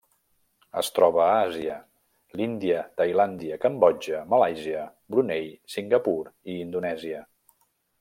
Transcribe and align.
Es 0.81 0.87
troba 0.95 1.19
a 1.25 1.35
Àsia: 1.41 1.75
l'Índia, 2.41 2.81
Tailàndia, 3.03 3.59
Cambodja, 3.67 4.25
Malàisia, 4.35 4.89
Brunei, 5.15 5.49
Singapur 5.79 6.21
i 6.55 6.61
Indonèsia. 6.69 7.27